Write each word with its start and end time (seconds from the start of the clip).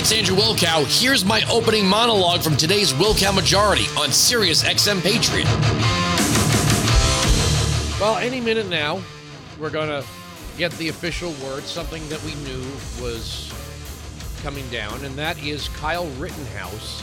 It's 0.00 0.12
Andrew 0.12 0.36
Wilkow. 0.36 0.86
Here's 1.02 1.24
my 1.24 1.42
opening 1.50 1.84
monologue 1.84 2.40
from 2.40 2.56
today's 2.56 2.92
Wilkow 2.92 3.34
Majority 3.34 3.86
on 3.98 4.12
Sirius 4.12 4.62
XM 4.62 5.02
Patriot. 5.02 5.44
Well, 8.00 8.16
any 8.18 8.40
minute 8.40 8.68
now, 8.68 9.02
we're 9.58 9.70
going 9.70 9.88
to 9.88 10.06
get 10.56 10.70
the 10.74 10.88
official 10.88 11.32
word, 11.44 11.64
something 11.64 12.08
that 12.10 12.22
we 12.22 12.32
knew 12.36 12.64
was 13.02 13.52
coming 14.40 14.68
down, 14.68 15.04
and 15.04 15.16
that 15.16 15.36
is 15.42 15.66
Kyle 15.70 16.06
Rittenhouse 16.10 17.02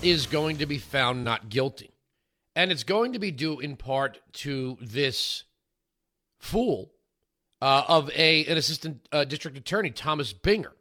is 0.00 0.26
going 0.26 0.58
to 0.58 0.66
be 0.66 0.78
found 0.78 1.24
not 1.24 1.48
guilty. 1.48 1.90
And 2.54 2.70
it's 2.70 2.84
going 2.84 3.14
to 3.14 3.18
be 3.18 3.32
due 3.32 3.58
in 3.58 3.74
part 3.74 4.20
to 4.34 4.78
this 4.80 5.42
fool 6.38 6.92
uh, 7.60 7.82
of 7.88 8.08
a 8.14 8.46
an 8.46 8.56
assistant 8.56 9.08
uh, 9.10 9.24
district 9.24 9.56
attorney, 9.56 9.90
Thomas 9.90 10.32
Binger, 10.32 10.74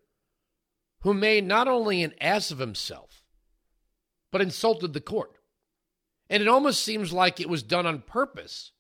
who 1.04 1.14
made 1.14 1.46
not 1.46 1.68
only 1.68 2.02
an 2.02 2.14
ass 2.20 2.50
of 2.50 2.60
himself, 2.60 3.24
but 4.32 4.42
insulted 4.42 4.94
the 4.94 5.02
court. 5.02 5.32
And 6.30 6.42
it 6.42 6.48
almost 6.48 6.84
seems 6.84 7.14
like 7.14 7.40
it 7.40 7.50
was 7.50 7.62
done 7.62 7.86
on 7.86 8.02
purpose. 8.02 8.72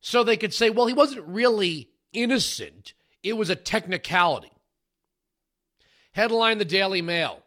So 0.00 0.22
they 0.22 0.36
could 0.36 0.52
say, 0.52 0.70
well, 0.70 0.86
he 0.86 0.92
wasn't 0.92 1.26
really 1.26 1.90
innocent, 2.12 2.94
it 3.22 3.36
was 3.36 3.50
a 3.50 3.56
technicality. 3.56 4.52
Headline 6.12 6.58
The 6.58 6.64
Daily 6.64 7.02
Mail. 7.02 7.42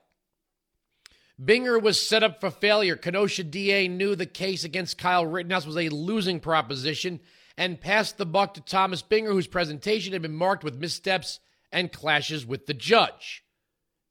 Binger 1.41 1.81
was 1.81 1.99
set 1.99 2.21
up 2.21 2.41
for 2.41 2.51
failure. 2.51 2.95
Kenosha 2.95 3.43
DA 3.43 3.87
knew 3.87 4.15
the 4.15 4.25
case 4.25 4.63
against 4.63 4.97
Kyle 4.97 5.25
Rittenhouse 5.25 5.65
was 5.65 5.77
a 5.77 5.89
losing 5.89 6.39
proposition 6.39 7.19
and 7.57 7.79
passed 7.79 8.17
the 8.17 8.25
buck 8.25 8.53
to 8.53 8.61
Thomas 8.61 9.01
Binger, 9.01 9.31
whose 9.31 9.47
presentation 9.47 10.13
had 10.13 10.21
been 10.21 10.35
marked 10.35 10.63
with 10.63 10.79
missteps 10.79 11.39
and 11.71 11.91
clashes 11.91 12.45
with 12.45 12.65
the 12.65 12.73
judge. 12.73 13.43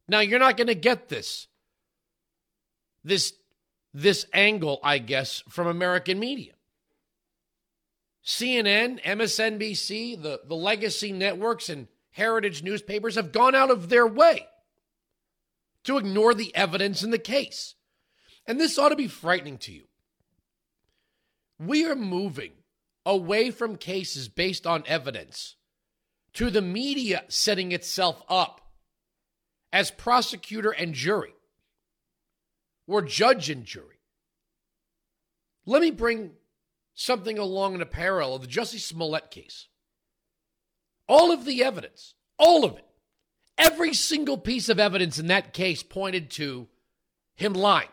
Now 0.08 0.20
you're 0.20 0.38
not 0.38 0.56
going 0.56 0.68
to 0.68 0.74
get 0.74 1.08
this, 1.08 1.46
this, 3.04 3.34
this 3.92 4.26
angle, 4.32 4.80
I 4.82 4.98
guess, 4.98 5.42
from 5.48 5.66
American 5.66 6.18
media. 6.18 6.52
CNN, 8.24 9.02
MSNBC, 9.02 10.22
the, 10.22 10.40
the 10.46 10.54
legacy 10.54 11.12
networks, 11.12 11.68
and 11.68 11.88
heritage 12.10 12.62
newspapers 12.62 13.14
have 13.14 13.32
gone 13.32 13.54
out 13.54 13.70
of 13.70 13.88
their 13.88 14.06
way 14.06 14.46
to 15.84 15.98
ignore 15.98 16.34
the 16.34 16.54
evidence 16.54 17.02
in 17.02 17.10
the 17.10 17.18
case. 17.18 17.74
And 18.46 18.58
this 18.58 18.78
ought 18.78 18.90
to 18.90 18.96
be 18.96 19.08
frightening 19.08 19.58
to 19.58 19.72
you. 19.72 19.84
We 21.58 21.86
are 21.86 21.94
moving 21.94 22.52
away 23.04 23.50
from 23.50 23.76
cases 23.76 24.28
based 24.28 24.66
on 24.66 24.84
evidence 24.86 25.56
to 26.34 26.50
the 26.50 26.62
media 26.62 27.24
setting 27.28 27.72
itself 27.72 28.22
up 28.28 28.67
as 29.72 29.90
prosecutor 29.90 30.70
and 30.70 30.94
jury 30.94 31.34
or 32.86 33.02
judge 33.02 33.50
and 33.50 33.64
jury. 33.64 34.00
Let 35.66 35.82
me 35.82 35.90
bring 35.90 36.32
something 36.94 37.38
along 37.38 37.74
in 37.74 37.82
a 37.82 37.86
parallel 37.86 38.36
of 38.36 38.42
the 38.42 38.48
Jussie 38.48 38.80
Smollett 38.80 39.30
case. 39.30 39.68
All 41.06 41.30
of 41.30 41.44
the 41.44 41.62
evidence, 41.62 42.14
all 42.38 42.64
of 42.64 42.76
it, 42.76 42.84
every 43.56 43.94
single 43.94 44.38
piece 44.38 44.68
of 44.68 44.80
evidence 44.80 45.18
in 45.18 45.26
that 45.28 45.52
case 45.52 45.82
pointed 45.82 46.30
to 46.32 46.68
him 47.36 47.52
lying. 47.52 47.88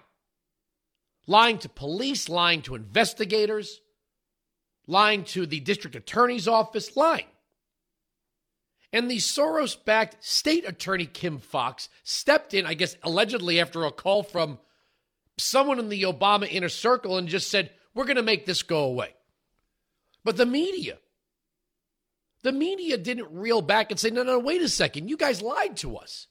Lying 1.28 1.58
to 1.60 1.70
police, 1.70 2.30
lying 2.30 2.62
to 2.64 2.76
investigators, 2.76 3.82
lying 4.88 5.24
to 5.26 5.46
the 5.46 5.60
district 5.60 5.96
attorney's 5.96 6.48
office, 6.48 6.96
lying. 6.96 7.26
And 8.96 9.12
the 9.12 9.18
Soros 9.18 9.76
backed 9.84 10.24
state 10.24 10.66
attorney 10.66 11.06
Kim 11.06 11.40
Foxx 11.40 11.90
stepped 12.06 12.54
in, 12.54 12.66
I 12.66 12.76
guess, 12.76 12.96
allegedly 13.04 13.60
after 13.60 13.84
a 13.84 13.92
call 13.92 14.24
from 14.24 14.58
someone 15.38 15.80
in 15.80 15.90
the 15.90 16.04
Obama 16.04 16.48
inner 16.50 16.70
circle 16.70 17.18
and 17.18 17.28
just 17.28 17.52
said, 17.52 17.72
We're 17.94 18.06
going 18.06 18.16
to 18.16 18.24
make 18.24 18.46
this 18.46 18.64
go 18.64 18.86
away. 18.86 19.14
But 20.24 20.38
the 20.38 20.46
media, 20.46 20.98
the 22.42 22.54
media 22.54 22.98
didn't 22.98 23.34
reel 23.34 23.62
back 23.62 23.92
and 23.92 24.00
say, 24.00 24.12
No, 24.12 24.24
no, 24.24 24.40
wait 24.40 24.62
a 24.62 24.70
second. 24.70 25.10
You 25.10 25.18
guys 25.18 25.42
lied 25.42 25.76
to 25.78 25.98
us. 25.98 26.28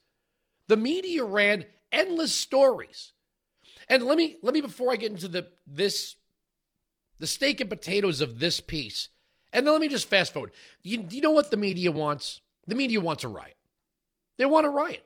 The 0.68 0.78
media 0.78 1.22
ran 1.22 1.66
endless 1.92 2.32
stories. 2.32 3.12
And 3.90 4.04
let 4.04 4.16
me 4.16 4.38
let 4.42 4.54
me 4.54 4.62
before 4.62 4.90
I 4.90 4.96
get 4.96 5.12
into 5.12 5.28
the 5.28 5.48
this 5.66 6.16
the 7.18 7.26
steak 7.26 7.60
and 7.60 7.68
potatoes 7.68 8.22
of 8.22 8.38
this 8.38 8.60
piece. 8.60 9.10
And 9.52 9.66
then 9.66 9.74
let 9.74 9.82
me 9.82 9.88
just 9.88 10.08
fast 10.08 10.32
forward. 10.32 10.52
You, 10.82 11.06
you 11.10 11.20
know 11.20 11.30
what 11.30 11.50
the 11.50 11.58
media 11.58 11.92
wants? 11.92 12.40
The 12.66 12.74
media 12.74 13.00
wants 13.00 13.24
a 13.24 13.28
riot. 13.28 13.56
They 14.38 14.46
want 14.46 14.66
a 14.66 14.70
riot. 14.70 15.04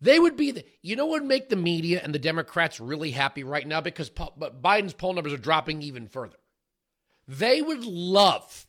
They 0.00 0.18
would 0.18 0.36
be 0.36 0.50
the, 0.50 0.64
you 0.82 0.96
know 0.96 1.06
what 1.06 1.22
would 1.22 1.28
make 1.28 1.48
the 1.48 1.56
media 1.56 2.00
and 2.02 2.14
the 2.14 2.18
Democrats 2.18 2.80
really 2.80 3.12
happy 3.12 3.44
right 3.44 3.66
now 3.66 3.80
because 3.80 4.10
but 4.10 4.62
Biden's 4.62 4.92
poll 4.92 5.14
numbers 5.14 5.32
are 5.32 5.38
dropping 5.38 5.82
even 5.82 6.08
further. 6.08 6.36
They 7.26 7.62
would 7.62 7.84
love 7.84 8.66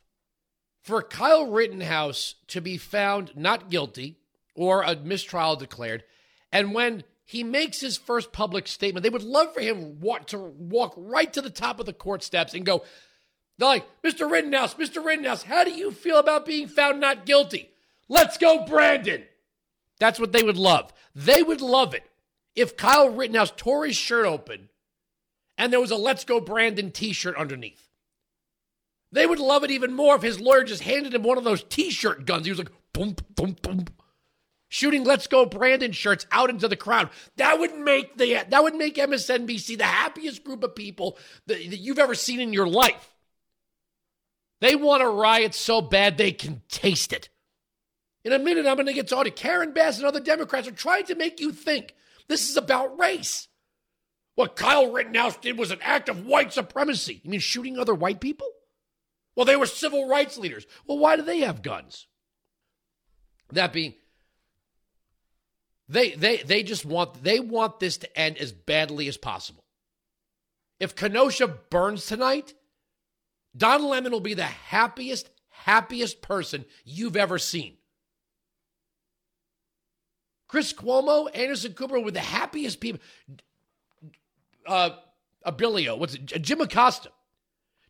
for 0.81 1.01
Kyle 1.01 1.47
Rittenhouse 1.47 2.35
to 2.47 2.61
be 2.61 2.77
found 2.77 3.31
not 3.35 3.69
guilty 3.69 4.19
or 4.55 4.83
a 4.83 4.95
mistrial 4.95 5.55
declared. 5.55 6.03
And 6.51 6.73
when 6.73 7.03
he 7.25 7.43
makes 7.43 7.81
his 7.81 7.97
first 7.97 8.31
public 8.31 8.67
statement. 8.67 9.03
They 9.03 9.09
would 9.09 9.23
love 9.23 9.53
for 9.53 9.59
him 9.59 9.99
walk, 9.99 10.27
to 10.27 10.37
walk 10.37 10.93
right 10.95 11.31
to 11.33 11.41
the 11.41 11.49
top 11.49 11.79
of 11.79 11.87
the 11.87 11.93
court 11.93 12.23
steps 12.23 12.53
and 12.53 12.65
go, 12.65 12.83
they're 13.57 13.67
like, 13.67 14.01
Mr. 14.03 14.29
Rittenhouse, 14.29 14.75
Mr. 14.75 15.03
Rittenhouse, 15.03 15.43
how 15.43 15.63
do 15.63 15.71
you 15.71 15.91
feel 15.91 16.19
about 16.19 16.45
being 16.45 16.67
found 16.67 16.99
not 16.99 17.25
guilty? 17.25 17.71
Let's 18.07 18.37
go, 18.37 18.65
Brandon. 18.65 19.23
That's 19.99 20.19
what 20.19 20.31
they 20.31 20.43
would 20.43 20.57
love. 20.57 20.93
They 21.15 21.41
would 21.41 21.61
love 21.61 21.93
it 21.93 22.03
if 22.55 22.77
Kyle 22.77 23.09
Rittenhouse 23.09 23.53
tore 23.55 23.85
his 23.85 23.95
shirt 23.95 24.25
open 24.25 24.69
and 25.57 25.71
there 25.71 25.79
was 25.79 25.91
a 25.91 25.95
Let's 25.95 26.25
Go 26.25 26.39
Brandon 26.39 26.91
t 26.91 27.13
shirt 27.13 27.35
underneath. 27.37 27.89
They 29.11 29.25
would 29.25 29.39
love 29.39 29.63
it 29.63 29.71
even 29.71 29.93
more 29.93 30.15
if 30.15 30.21
his 30.21 30.39
lawyer 30.41 30.63
just 30.63 30.83
handed 30.83 31.13
him 31.13 31.23
one 31.23 31.37
of 31.37 31.43
those 31.43 31.63
t 31.63 31.89
shirt 31.89 32.25
guns. 32.25 32.45
He 32.45 32.51
was 32.51 32.59
like, 32.59 32.71
boom, 32.93 33.15
boom, 33.35 33.55
boom 33.61 33.85
shooting 34.75 35.05
"Let's 35.05 35.27
Go 35.27 35.45
Brandon" 35.45 35.93
shirts 35.93 36.25
out 36.31 36.49
into 36.49 36.67
the 36.67 36.75
crowd. 36.75 37.09
That 37.37 37.59
would 37.59 37.75
make 37.77 38.17
the 38.17 38.43
that 38.49 38.63
would 38.63 38.75
make 38.75 38.95
MSNBC 38.95 39.77
the 39.77 39.85
happiest 39.85 40.43
group 40.43 40.63
of 40.63 40.75
people 40.75 41.17
that, 41.47 41.57
that 41.57 41.77
you've 41.77 41.99
ever 41.99 42.15
seen 42.15 42.41
in 42.41 42.53
your 42.53 42.67
life. 42.67 43.13
They 44.61 44.75
want 44.75 45.03
a 45.03 45.07
riot 45.07 45.55
so 45.55 45.81
bad 45.81 46.17
they 46.17 46.31
can 46.31 46.61
taste 46.67 47.13
it. 47.13 47.29
In 48.25 48.33
a 48.33 48.39
minute, 48.39 48.65
I'm 48.65 48.75
going 48.75 48.87
to 48.87 48.93
get 48.93 49.07
to 49.07 49.31
Karen 49.31 49.71
Bass 49.71 49.97
and 49.99 50.07
other 50.07 50.19
Democrats 50.19 50.67
are 50.67 50.71
trying 50.71 51.05
to 51.05 51.15
make 51.15 51.39
you 51.39 51.51
think 51.51 51.93
this 52.27 52.49
is 52.49 52.57
about 52.57 52.97
race. 52.97 53.47
What 54.33 54.55
Kyle 54.55 54.91
Rittenhouse 54.91 55.37
did 55.37 55.59
was 55.59 55.69
an 55.69 55.77
act 55.83 56.09
of 56.09 56.25
white 56.25 56.51
supremacy. 56.51 57.21
You 57.23 57.29
mean 57.29 57.39
shooting 57.39 57.77
other 57.77 57.93
white 57.93 58.19
people? 58.19 58.49
Well, 59.35 59.45
they 59.45 59.55
were 59.55 59.67
civil 59.67 60.09
rights 60.09 60.39
leaders. 60.39 60.65
Well, 60.87 60.97
why 60.97 61.17
do 61.17 61.21
they 61.21 61.41
have 61.41 61.61
guns? 61.61 62.07
That 63.51 63.71
being 63.71 63.93
they 65.87 66.11
they 66.11 66.37
they 66.37 66.63
just 66.63 66.83
want 66.83 67.23
they 67.23 67.39
want 67.39 67.79
this 67.79 67.97
to 67.97 68.19
end 68.19 68.39
as 68.39 68.51
badly 68.51 69.07
as 69.07 69.17
possible. 69.17 69.63
If 70.79 70.95
Kenosha 70.95 71.47
burns 71.47 72.07
tonight, 72.07 72.55
Don 73.55 73.85
Lemon 73.85 74.11
will 74.11 74.19
be 74.19 74.33
the 74.33 74.43
happiest 74.43 75.29
happiest 75.49 76.23
person 76.23 76.65
you've 76.83 77.15
ever 77.15 77.37
seen. 77.37 77.77
Chris 80.47 80.73
Cuomo, 80.73 81.27
Anderson 81.35 81.73
Cooper 81.73 81.99
were 81.99 82.11
the 82.11 82.19
happiest 82.19 82.79
people. 82.79 83.01
Uh, 84.65 84.91
Abilio, 85.45 85.97
what's 85.97 86.15
it? 86.15 86.25
Jim 86.41 86.61
Acosta. 86.61 87.11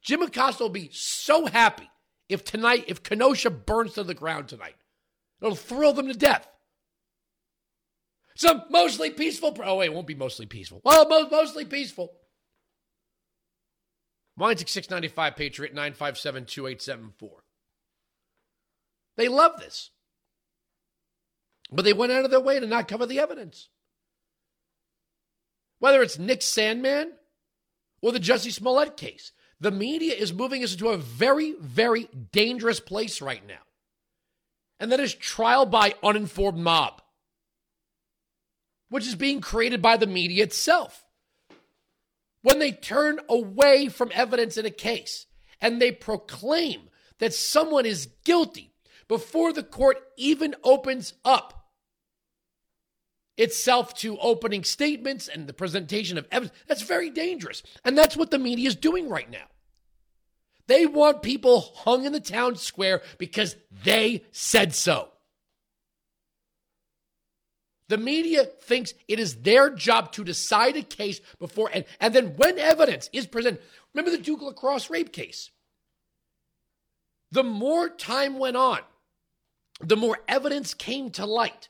Jim 0.02 0.22
Acosta 0.22 0.64
will 0.64 0.70
be 0.70 0.90
so 0.92 1.46
happy 1.48 1.90
if 2.30 2.44
tonight, 2.44 2.86
if 2.88 3.04
Kenosha 3.04 3.50
burns 3.50 3.94
to 3.94 4.04
the 4.04 4.14
ground 4.14 4.48
tonight. 4.48 4.76
It'll 5.42 5.56
thrill 5.56 5.94
them 5.94 6.08
to 6.08 6.14
death. 6.14 6.48
Some 8.36 8.64
mostly 8.70 9.10
peaceful. 9.10 9.58
Oh, 9.64 9.78
wait, 9.78 9.88
it 9.88 9.94
won't 9.94 10.08
be 10.08 10.16
mostly 10.16 10.46
peaceful. 10.46 10.82
Well, 10.84 11.08
mostly 11.30 11.66
peaceful. 11.66 12.14
Mine's 14.38 14.62
at 14.62 14.70
695 14.70 15.36
Patriot 15.36 15.74
957 15.74 16.46
2874. 16.46 17.44
They 19.16 19.30
love 19.30 19.60
this. 19.60 19.92
But 21.72 21.86
they 21.86 21.94
went 21.94 22.12
out 22.12 22.26
of 22.26 22.32
their 22.32 22.40
way 22.40 22.60
to 22.60 22.68
not 22.68 22.88
cover 22.88 23.06
the 23.06 23.20
evidence. 23.20 23.70
Whether 25.80 26.02
it's 26.02 26.20
Nick 26.20 26.42
Sandmann 26.42 27.12
or 28.02 28.12
the 28.12 28.20
Jussie 28.20 28.52
Smollett 28.52 28.98
case, 28.98 29.32
the 29.60 29.72
media 29.72 30.14
is 30.14 30.34
moving 30.34 30.64
us 30.64 30.74
into 30.74 30.90
a 30.90 30.98
very, 30.98 31.56
very 31.60 32.08
dangerous 32.32 32.80
place 32.80 33.22
right 33.22 33.46
now. 33.46 33.56
And 34.80 34.92
that 34.92 35.00
is 35.00 35.14
trial 35.14 35.66
by 35.66 35.96
uninformed 36.04 36.60
mob 36.60 37.02
which 38.90 39.08
is 39.08 39.16
being 39.16 39.42
created 39.42 39.82
by 39.82 39.98
the 39.98 40.08
media 40.08 40.44
itself. 40.44 41.06
When 42.42 42.60
they 42.60 42.72
turn 42.72 43.20
away 43.28 43.90
from 43.90 44.12
evidence 44.14 44.58
in 44.58 44.66
a 44.66 44.72
case 44.72 45.26
and 45.60 45.82
they 45.82 45.92
proclaim 45.92 46.90
that 47.20 47.34
someone 47.34 47.86
is 47.86 48.10
guilty 48.24 48.75
before 49.08 49.54
the 49.54 49.64
court 49.64 49.98
even 50.18 50.56
opens 50.64 51.14
up, 51.24 51.66
itself 53.38 53.94
to 53.96 54.18
opening 54.20 54.64
statements 54.64 55.28
and 55.28 55.48
the 55.48 55.54
presentation 55.54 56.18
of 56.18 56.28
evidence. 56.32 56.58
That's 56.68 56.84
very 56.84 57.10
dangerous. 57.10 57.64
And 57.84 57.98
that's 57.98 58.16
what 58.16 58.32
the 58.32 58.40
media 58.40 58.68
is 58.68 58.76
doing 58.76 59.10
right 59.10 59.30
now. 59.30 59.46
They 60.68 60.86
want 60.86 61.22
people 61.22 61.62
hung 61.76 62.06
in 62.06 62.14
the 62.14 62.20
town 62.20 62.56
square 62.56 63.02
because 63.18 63.56
they 63.84 64.24
said 64.32 64.74
so. 64.74 65.10
The 67.88 67.98
media 67.98 68.46
thinks 68.46 68.96
it 69.08 69.20
is 69.20 69.42
their 69.42 69.70
job 69.70 70.12
to 70.14 70.24
decide 70.24 70.76
a 70.76 70.82
case 70.82 71.22
before, 71.38 71.70
and, 71.72 71.86
and 72.00 72.16
then 72.16 72.36
when 72.36 72.58
evidence 72.58 73.12
is 73.14 73.28
presented. 73.28 73.62
Remember 73.94 74.10
the 74.10 74.24
Duke 74.24 74.42
lacrosse 74.42 74.90
rape 74.90 75.12
case? 75.12 75.52
The 77.32 77.44
more 77.44 77.90
time 77.90 78.40
went 78.40 78.58
on, 78.58 78.80
the 79.80 79.98
more 79.98 80.20
evidence 80.28 80.74
came 80.74 81.10
to 81.12 81.26
light. 81.26 81.70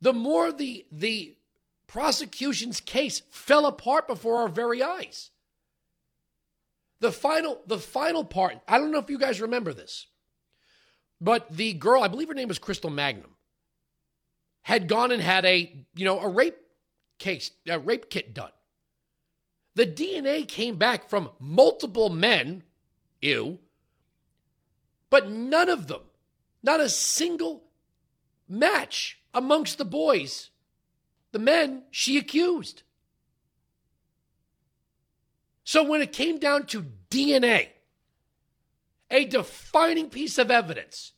The 0.00 0.12
more 0.12 0.52
the, 0.52 0.86
the 0.92 1.36
prosecution's 1.86 2.80
case 2.80 3.22
fell 3.30 3.66
apart 3.66 4.06
before 4.06 4.38
our 4.38 4.48
very 4.48 4.82
eyes. 4.82 5.30
The 7.00 7.12
final, 7.12 7.60
the 7.66 7.78
final 7.78 8.24
part, 8.24 8.58
I 8.66 8.78
don't 8.78 8.90
know 8.90 8.98
if 8.98 9.10
you 9.10 9.18
guys 9.18 9.40
remember 9.40 9.72
this, 9.72 10.06
but 11.20 11.50
the 11.50 11.74
girl, 11.74 12.02
I 12.02 12.08
believe 12.08 12.28
her 12.28 12.34
name 12.34 12.48
was 12.48 12.58
Crystal 12.58 12.90
Mangum, 12.90 13.36
had 14.62 14.88
gone 14.88 15.12
and 15.12 15.22
had 15.22 15.44
a, 15.44 15.84
you 15.94 16.04
know, 16.04 16.18
a 16.20 16.28
rape 16.28 16.56
case, 17.18 17.50
a 17.68 17.78
rape 17.78 18.10
kit 18.10 18.34
done. 18.34 18.50
The 19.74 19.86
DNA 19.86 20.48
came 20.48 20.76
back 20.76 21.10
from 21.10 21.30
multiple 21.38 22.08
men, 22.08 22.62
ew, 23.20 23.58
but 25.16 25.30
none 25.30 25.70
of 25.70 25.86
them, 25.86 26.02
not 26.62 26.78
a 26.78 26.90
single 26.90 27.62
match 28.46 29.18
amongst 29.32 29.78
the 29.78 29.84
boys, 29.86 30.50
the 31.32 31.38
men 31.38 31.84
she 31.90 32.18
accused. 32.18 32.82
So 35.64 35.82
when 35.82 36.02
it 36.02 36.12
came 36.12 36.38
down 36.38 36.66
to 36.66 36.84
DNA, 37.10 37.68
a 39.10 39.24
defining 39.24 40.10
piece 40.10 40.36
of 40.36 40.50
evidence 40.50 41.12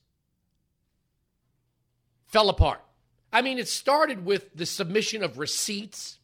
fell 2.28 2.50
apart. 2.50 2.80
I 3.32 3.42
mean, 3.42 3.58
it 3.58 3.66
started 3.66 4.24
with 4.24 4.54
the 4.54 4.64
submission 4.64 5.24
of 5.24 5.40
receipts, 5.40 6.20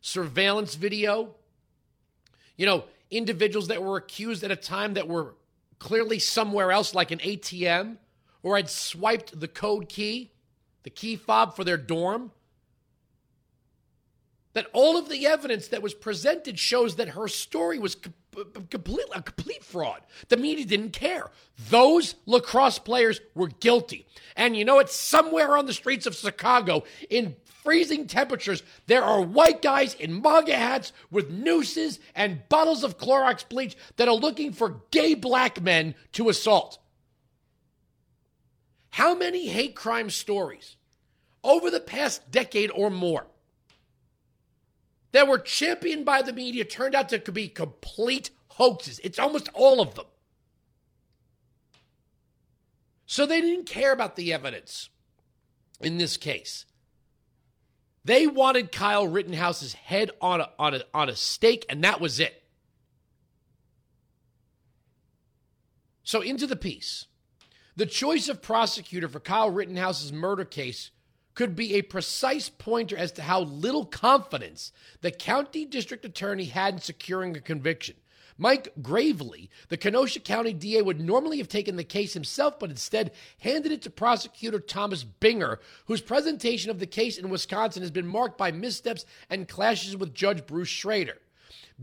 surveillance 0.00 0.76
video, 0.76 1.34
you 2.56 2.64
know, 2.64 2.84
individuals 3.10 3.66
that 3.66 3.82
were 3.82 3.96
accused 3.96 4.44
at 4.44 4.52
a 4.52 4.56
time 4.56 4.94
that 4.94 5.08
were 5.08 5.34
clearly 5.78 6.18
somewhere 6.18 6.72
else, 6.72 6.94
like 6.94 7.10
an 7.10 7.18
ATM, 7.18 7.96
or 8.42 8.56
had 8.56 8.70
swiped 8.70 9.38
the 9.38 9.48
code 9.48 9.88
key, 9.88 10.32
the 10.82 10.90
key 10.90 11.16
fob 11.16 11.54
for 11.54 11.64
their 11.64 11.76
dorm 11.76 12.32
that 14.58 14.66
all 14.72 14.96
of 14.96 15.08
the 15.08 15.24
evidence 15.24 15.68
that 15.68 15.82
was 15.82 15.94
presented 15.94 16.58
shows 16.58 16.96
that 16.96 17.10
her 17.10 17.28
story 17.28 17.78
was 17.78 17.94
complete, 18.70 19.06
a 19.14 19.22
complete 19.22 19.62
fraud. 19.62 20.00
The 20.30 20.36
media 20.36 20.64
didn't 20.64 20.90
care. 20.90 21.30
Those 21.70 22.16
lacrosse 22.26 22.80
players 22.80 23.20
were 23.36 23.46
guilty. 23.48 24.06
And 24.34 24.56
you 24.56 24.64
know, 24.64 24.80
it's 24.80 24.96
somewhere 24.96 25.56
on 25.56 25.66
the 25.66 25.72
streets 25.72 26.06
of 26.06 26.16
Chicago 26.16 26.82
in 27.08 27.36
freezing 27.68 28.06
temperatures, 28.06 28.62
there 28.86 29.04
are 29.04 29.20
white 29.20 29.60
guys 29.60 29.92
in 29.92 30.22
MAGA 30.22 30.56
hats 30.56 30.90
with 31.10 31.28
nooses 31.28 32.00
and 32.14 32.48
bottles 32.48 32.82
of 32.82 32.96
Clorox 32.96 33.46
bleach 33.46 33.76
that 33.96 34.08
are 34.08 34.14
looking 34.14 34.54
for 34.54 34.80
gay 34.90 35.12
black 35.12 35.60
men 35.60 35.94
to 36.12 36.30
assault. 36.30 36.78
How 38.88 39.14
many 39.14 39.48
hate 39.48 39.76
crime 39.76 40.08
stories 40.08 40.76
over 41.44 41.70
the 41.70 41.78
past 41.78 42.30
decade 42.30 42.70
or 42.70 42.88
more 42.88 43.26
that 45.12 45.28
were 45.28 45.38
championed 45.38 46.06
by 46.06 46.22
the 46.22 46.32
media 46.32 46.64
turned 46.64 46.94
out 46.94 47.10
to 47.10 47.32
be 47.32 47.48
complete 47.48 48.30
hoaxes. 48.52 48.98
It's 49.04 49.18
almost 49.18 49.50
all 49.52 49.82
of 49.82 49.94
them. 49.94 50.06
So 53.04 53.26
they 53.26 53.42
didn't 53.42 53.66
care 53.66 53.92
about 53.92 54.16
the 54.16 54.32
evidence 54.32 54.88
in 55.82 55.98
this 55.98 56.16
case. 56.16 56.64
They 58.08 58.26
wanted 58.26 58.72
Kyle 58.72 59.06
Rittenhouse's 59.06 59.74
head 59.74 60.12
on 60.22 60.40
a, 60.40 60.48
on 60.58 60.72
a, 60.72 60.80
on 60.94 61.10
a 61.10 61.14
stake, 61.14 61.66
and 61.68 61.84
that 61.84 62.00
was 62.00 62.18
it. 62.18 62.42
So, 66.04 66.22
into 66.22 66.46
the 66.46 66.56
piece. 66.56 67.04
The 67.76 67.84
choice 67.84 68.30
of 68.30 68.40
prosecutor 68.40 69.08
for 69.08 69.20
Kyle 69.20 69.50
Rittenhouse's 69.50 70.10
murder 70.10 70.46
case 70.46 70.90
could 71.34 71.54
be 71.54 71.74
a 71.74 71.82
precise 71.82 72.48
pointer 72.48 72.96
as 72.96 73.12
to 73.12 73.22
how 73.22 73.40
little 73.40 73.84
confidence 73.84 74.72
the 75.02 75.10
county 75.10 75.66
district 75.66 76.06
attorney 76.06 76.46
had 76.46 76.72
in 76.72 76.80
securing 76.80 77.36
a 77.36 77.42
conviction. 77.42 77.96
Mike 78.38 78.72
Graveley, 78.80 79.48
the 79.68 79.76
Kenosha 79.76 80.20
County 80.20 80.52
DA, 80.52 80.80
would 80.80 81.00
normally 81.00 81.38
have 81.38 81.48
taken 81.48 81.76
the 81.76 81.84
case 81.84 82.14
himself, 82.14 82.58
but 82.58 82.70
instead 82.70 83.10
handed 83.40 83.72
it 83.72 83.82
to 83.82 83.90
prosecutor 83.90 84.60
Thomas 84.60 85.04
Binger, 85.04 85.58
whose 85.86 86.00
presentation 86.00 86.70
of 86.70 86.78
the 86.78 86.86
case 86.86 87.18
in 87.18 87.28
Wisconsin 87.28 87.82
has 87.82 87.90
been 87.90 88.06
marked 88.06 88.38
by 88.38 88.52
missteps 88.52 89.04
and 89.28 89.48
clashes 89.48 89.96
with 89.96 90.14
Judge 90.14 90.46
Bruce 90.46 90.68
Schroeder. 90.68 91.18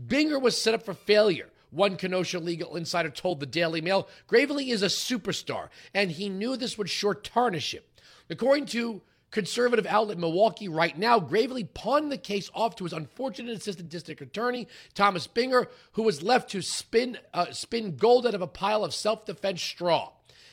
Binger 0.02 0.40
was 0.40 0.60
set 0.60 0.74
up 0.74 0.82
for 0.82 0.94
failure. 0.94 1.50
One 1.70 1.96
Kenosha 1.96 2.38
legal 2.38 2.76
insider 2.76 3.10
told 3.10 3.40
the 3.40 3.46
Daily 3.46 3.82
Mail 3.82 4.08
Graveley 4.26 4.70
is 4.70 4.82
a 4.82 4.86
superstar, 4.86 5.68
and 5.92 6.10
he 6.10 6.30
knew 6.30 6.56
this 6.56 6.78
would 6.78 6.88
sure 6.88 7.14
tarnish 7.14 7.74
him. 7.74 7.82
According 8.30 8.66
to 8.66 9.02
conservative 9.36 9.84
outlet 9.84 10.16
Milwaukee 10.16 10.66
right 10.66 10.96
now 10.96 11.20
Graveley 11.20 11.68
pawned 11.74 12.10
the 12.10 12.16
case 12.16 12.48
off 12.54 12.74
to 12.76 12.84
his 12.84 12.94
unfortunate 12.94 13.54
assistant 13.54 13.90
district 13.90 14.22
attorney 14.22 14.66
Thomas 14.94 15.26
Binger, 15.26 15.66
who 15.92 16.04
was 16.04 16.22
left 16.22 16.48
to 16.52 16.62
spin 16.62 17.18
uh, 17.34 17.50
spin 17.50 17.96
gold 17.96 18.26
out 18.26 18.32
of 18.32 18.40
a 18.40 18.46
pile 18.46 18.82
of 18.82 18.94
self-defense 18.94 19.60
straw. 19.60 20.12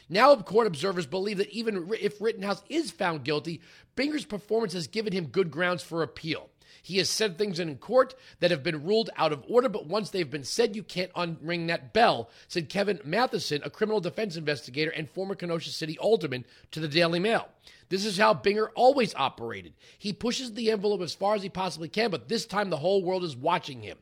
Now, 0.10 0.36
court 0.36 0.68
observers 0.68 1.06
believe 1.06 1.38
that 1.38 1.50
even 1.52 1.92
if 2.02 2.20
Rittenhouse 2.20 2.62
is 2.68 2.92
found 2.92 3.24
guilty, 3.24 3.62
Binger's 3.96 4.26
performance 4.26 4.74
has 4.74 4.88
given 4.88 5.14
him 5.14 5.28
good 5.28 5.50
grounds 5.50 5.82
for 5.82 6.04
appeal. 6.04 6.50
He 6.82 6.98
has 6.98 7.10
said 7.10 7.38
things 7.38 7.60
in 7.60 7.78
court 7.78 8.16
that 8.40 8.52
have 8.52 8.64
been 8.64 8.84
ruled 8.84 9.10
out 9.16 9.34
of 9.34 9.44
order, 9.48 9.70
but 9.70 9.88
once 9.88 10.10
they've 10.10 10.30
been 10.30 10.44
said, 10.44 10.76
you 10.76 10.84
can't 10.84 11.14
unring 11.14 11.68
that 11.68 11.94
bell, 11.94 12.30
said 12.48 12.70
Kevin 12.70 13.00
Matheson, 13.04 13.62
a 13.64 13.70
criminal 13.70 14.02
defense 14.02 14.36
investigator 14.36 14.92
and 14.92 15.10
former 15.10 15.36
Kenosha 15.36 15.72
City 15.72 15.98
alderman, 15.98 16.46
to 16.72 16.80
the 16.80 16.88
Daily 16.88 17.20
Mail. 17.20 17.48
This 17.90 18.06
is 18.06 18.18
how 18.18 18.34
Binger 18.34 18.70
always 18.76 19.14
operated. 19.16 19.74
He 19.98 20.14
pushes 20.14 20.54
the 20.54 20.72
envelope 20.72 21.02
as 21.02 21.14
far 21.14 21.36
as 21.36 21.44
he 21.44 21.50
possibly 21.50 21.90
can, 21.90 22.10
but 22.10 22.28
this 22.28 22.46
time 22.46 22.70
the 22.70 22.78
whole 22.78 23.04
world 23.04 23.24
is 23.24 23.36
watching 23.36 23.82
him. 23.82 23.98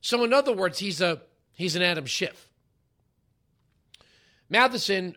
So, 0.00 0.22
in 0.22 0.32
other 0.32 0.52
words, 0.52 0.78
he's 0.78 1.00
a 1.00 1.22
he's 1.54 1.74
an 1.74 1.82
Adam 1.82 2.06
Schiff. 2.06 2.48
Matheson 4.48 5.16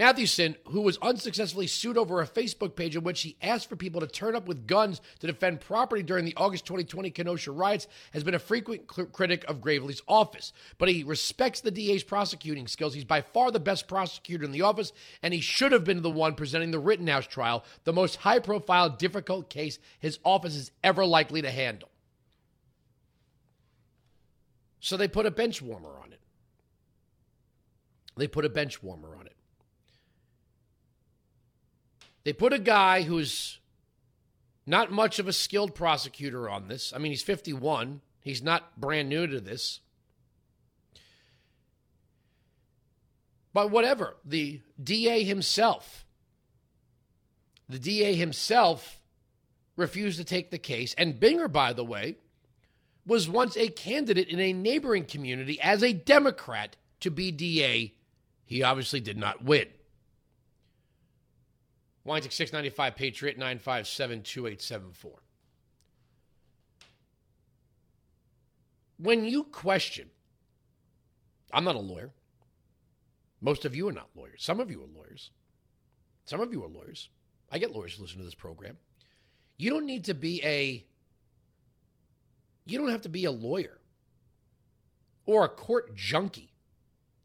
Mathewson, 0.00 0.56
who 0.68 0.80
was 0.80 0.96
unsuccessfully 1.02 1.66
sued 1.66 1.98
over 1.98 2.22
a 2.22 2.26
Facebook 2.26 2.74
page 2.74 2.96
in 2.96 3.04
which 3.04 3.20
he 3.20 3.36
asked 3.42 3.68
for 3.68 3.76
people 3.76 4.00
to 4.00 4.06
turn 4.06 4.34
up 4.34 4.48
with 4.48 4.66
guns 4.66 4.98
to 5.18 5.26
defend 5.26 5.60
property 5.60 6.02
during 6.02 6.24
the 6.24 6.32
August 6.38 6.64
2020 6.64 7.10
Kenosha 7.10 7.52
riots, 7.52 7.86
has 8.14 8.24
been 8.24 8.34
a 8.34 8.38
frequent 8.38 8.90
cl- 8.90 9.08
critic 9.08 9.44
of 9.46 9.60
Graveley's 9.60 10.00
office. 10.08 10.54
But 10.78 10.88
he 10.88 11.04
respects 11.04 11.60
the 11.60 11.70
DA's 11.70 12.02
prosecuting 12.02 12.66
skills. 12.66 12.94
He's 12.94 13.04
by 13.04 13.20
far 13.20 13.50
the 13.50 13.60
best 13.60 13.88
prosecutor 13.88 14.42
in 14.42 14.52
the 14.52 14.62
office, 14.62 14.94
and 15.22 15.34
he 15.34 15.42
should 15.42 15.70
have 15.70 15.84
been 15.84 16.00
the 16.00 16.08
one 16.08 16.34
presenting 16.34 16.70
the 16.70 16.78
Rittenhouse 16.78 17.26
trial, 17.26 17.62
the 17.84 17.92
most 17.92 18.16
high 18.16 18.38
profile, 18.38 18.88
difficult 18.88 19.50
case 19.50 19.78
his 19.98 20.18
office 20.24 20.56
is 20.56 20.70
ever 20.82 21.04
likely 21.04 21.42
to 21.42 21.50
handle. 21.50 21.90
So 24.80 24.96
they 24.96 25.08
put 25.08 25.26
a 25.26 25.30
bench 25.30 25.60
warmer 25.60 25.98
on 26.02 26.14
it. 26.14 26.20
They 28.16 28.28
put 28.28 28.46
a 28.46 28.48
bench 28.48 28.82
warmer 28.82 29.14
on 29.14 29.26
it. 29.26 29.36
They 32.24 32.32
put 32.32 32.52
a 32.52 32.58
guy 32.58 33.02
who's 33.02 33.58
not 34.66 34.92
much 34.92 35.18
of 35.18 35.26
a 35.26 35.32
skilled 35.32 35.74
prosecutor 35.74 36.48
on 36.48 36.68
this. 36.68 36.92
I 36.94 36.98
mean, 36.98 37.12
he's 37.12 37.22
51, 37.22 38.00
he's 38.20 38.42
not 38.42 38.78
brand 38.80 39.08
new 39.08 39.26
to 39.26 39.40
this. 39.40 39.80
But 43.52 43.70
whatever, 43.70 44.16
the 44.24 44.60
DA 44.82 45.24
himself, 45.24 46.06
the 47.68 47.78
DA 47.78 48.14
himself 48.14 49.00
refused 49.76 50.18
to 50.18 50.24
take 50.24 50.50
the 50.50 50.58
case. 50.58 50.94
And 50.96 51.18
Binger, 51.18 51.50
by 51.50 51.72
the 51.72 51.84
way, 51.84 52.16
was 53.06 53.28
once 53.28 53.56
a 53.56 53.68
candidate 53.68 54.28
in 54.28 54.38
a 54.38 54.52
neighboring 54.52 55.04
community 55.04 55.60
as 55.60 55.82
a 55.82 55.92
Democrat 55.92 56.76
to 57.00 57.10
be 57.10 57.32
DA. 57.32 57.94
He 58.44 58.62
obviously 58.62 59.00
did 59.00 59.16
not 59.16 59.42
win. 59.42 59.66
Weinzig 62.04 62.32
695 62.32 62.96
Patriot 62.96 63.38
957 63.38 64.22
2874. 64.22 65.22
When 68.98 69.24
you 69.24 69.44
question, 69.44 70.10
I'm 71.52 71.64
not 71.64 71.76
a 71.76 71.80
lawyer. 71.80 72.10
Most 73.40 73.64
of 73.64 73.74
you 73.74 73.88
are 73.88 73.92
not 73.92 74.10
lawyers. 74.14 74.42
Some 74.42 74.60
of 74.60 74.70
you 74.70 74.82
are 74.82 74.98
lawyers. 74.98 75.30
Some 76.26 76.40
of 76.40 76.52
you 76.52 76.62
are 76.64 76.68
lawyers. 76.68 77.08
I 77.50 77.58
get 77.58 77.72
lawyers 77.72 77.94
who 77.94 78.02
listen 78.02 78.18
to 78.18 78.24
this 78.24 78.34
program. 78.34 78.76
You 79.56 79.70
don't 79.70 79.86
need 79.86 80.04
to 80.04 80.14
be 80.14 80.42
a 80.44 80.86
you 82.66 82.78
don't 82.78 82.90
have 82.90 83.02
to 83.02 83.08
be 83.08 83.24
a 83.24 83.30
lawyer 83.32 83.80
or 85.26 85.44
a 85.44 85.48
court 85.48 85.94
junkie 85.96 86.52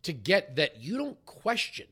to 0.04 0.14
get 0.14 0.56
that 0.56 0.82
you 0.82 0.98
don't 0.98 1.24
question 1.26 1.88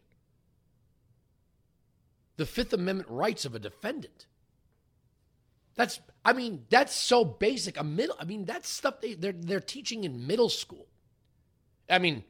the 2.37 2.45
Fifth 2.45 2.73
Amendment 2.73 3.09
rights 3.09 3.45
of 3.45 3.55
a 3.55 3.59
defendant. 3.59 4.27
That's 5.75 5.99
I 6.23 6.33
mean, 6.33 6.65
that's 6.69 6.93
so 6.93 7.25
basic. 7.25 7.79
A 7.79 7.83
middle 7.83 8.15
I 8.19 8.25
mean, 8.25 8.45
that's 8.45 8.69
stuff 8.69 9.01
they, 9.01 9.13
they're 9.13 9.33
they're 9.33 9.59
teaching 9.59 10.03
in 10.03 10.27
middle 10.27 10.49
school. 10.49 10.87
I 11.89 11.99
mean, 11.99 12.23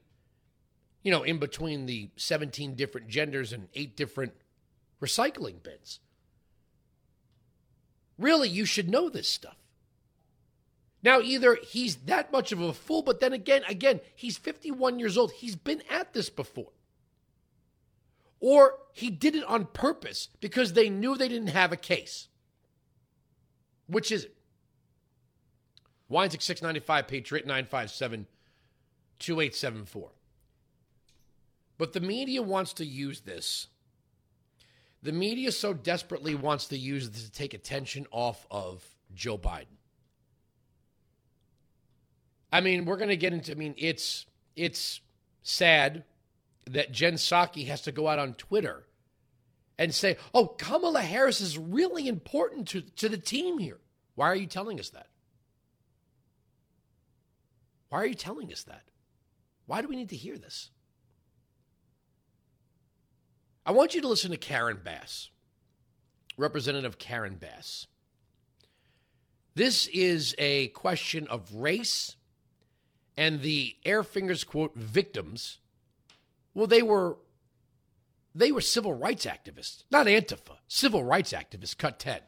you 1.03 1.11
know, 1.11 1.23
in 1.23 1.37
between 1.37 1.85
the 1.85 2.09
17 2.15 2.75
different 2.75 3.07
genders 3.07 3.53
and 3.53 3.67
eight 3.73 3.95
different 3.95 4.33
recycling 5.01 5.61
bins. 5.61 5.99
Really, 8.17 8.49
you 8.49 8.65
should 8.65 8.89
know 8.89 9.09
this 9.09 9.27
stuff. 9.27 9.57
Now, 11.03 11.19
either 11.19 11.57
he's 11.61 11.97
that 11.97 12.31
much 12.31 12.53
of 12.53 12.61
a 12.61 12.71
fool, 12.71 13.01
but 13.01 13.19
then 13.19 13.33
again, 13.33 13.63
again, 13.67 13.99
he's 14.15 14.37
51 14.37 14.99
years 14.99 15.17
old. 15.17 15.33
He's 15.33 15.57
been 15.57 15.83
at 15.89 16.13
this 16.13 16.29
before. 16.29 16.71
Or 18.45 18.79
he 18.91 19.09
did 19.09 19.37
it 19.37 19.45
on 19.45 19.67
purpose 19.67 20.27
because 20.41 20.73
they 20.73 20.89
knew 20.89 21.15
they 21.15 21.29
didn't 21.29 21.47
have 21.47 21.71
a 21.71 21.77
case. 21.77 22.27
Which 23.87 24.11
is 24.11 24.25
it? 24.25 24.35
Weinzig 26.09 26.41
695, 26.41 27.07
Patriot 27.07 27.45
957 27.45 28.27
2874. 29.19 30.09
But 31.77 31.93
the 31.93 32.01
media 32.01 32.41
wants 32.41 32.73
to 32.73 32.85
use 32.85 33.21
this. 33.21 33.67
The 35.01 35.13
media 35.13 35.53
so 35.53 35.73
desperately 35.73 36.35
wants 36.35 36.67
to 36.67 36.77
use 36.77 37.11
this 37.11 37.23
to 37.23 37.31
take 37.31 37.53
attention 37.53 38.07
off 38.11 38.45
of 38.51 38.83
Joe 39.15 39.37
Biden. 39.37 39.77
I 42.51 42.59
mean, 42.59 42.83
we're 42.83 42.97
going 42.97 43.07
to 43.07 43.15
get 43.15 43.31
into 43.31 43.53
I 43.53 43.55
mean, 43.55 43.73
it's 43.77 44.25
it's 44.57 44.99
sad 45.43 46.03
that 46.65 46.91
Jen 46.91 47.15
Psaki 47.15 47.67
has 47.67 47.81
to 47.83 47.91
go 47.91 48.07
out 48.07 48.19
on 48.19 48.33
Twitter 48.35 48.87
and 49.77 49.93
say, 49.93 50.17
"Oh, 50.33 50.47
Kamala 50.47 51.01
Harris 51.01 51.41
is 51.41 51.57
really 51.57 52.07
important 52.07 52.67
to 52.69 52.81
to 52.81 53.09
the 53.09 53.17
team 53.17 53.57
here." 53.59 53.79
Why 54.15 54.27
are 54.27 54.35
you 54.35 54.47
telling 54.47 54.79
us 54.79 54.89
that? 54.89 55.07
Why 57.89 57.99
are 57.99 58.05
you 58.05 58.15
telling 58.15 58.51
us 58.51 58.63
that? 58.63 58.83
Why 59.65 59.81
do 59.81 59.87
we 59.87 59.95
need 59.95 60.09
to 60.09 60.15
hear 60.15 60.37
this? 60.37 60.69
I 63.65 63.71
want 63.71 63.95
you 63.95 64.01
to 64.01 64.07
listen 64.07 64.31
to 64.31 64.37
Karen 64.37 64.81
Bass, 64.83 65.29
Representative 66.37 66.97
Karen 66.97 67.35
Bass. 67.35 67.87
This 69.55 69.87
is 69.87 70.35
a 70.37 70.69
question 70.69 71.27
of 71.27 71.53
race 71.53 72.17
and 73.15 73.41
the 73.41 73.75
air 73.85 74.03
fingers 74.03 74.43
quote 74.43 74.75
victims. 74.75 75.59
Well, 76.53 76.67
they 76.67 76.81
were 76.81 77.17
they 78.35 78.51
were 78.51 78.61
civil 78.61 78.93
rights 78.93 79.25
activists, 79.25 79.83
not 79.91 80.07
Antifa, 80.07 80.57
civil 80.67 81.03
rights 81.03 81.33
activists. 81.33 81.77
Cut 81.77 81.99
ten. 81.99 82.19